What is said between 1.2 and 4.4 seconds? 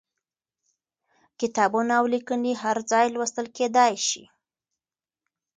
کتابونه او ليکنې هر ځای لوستل کېدای شي.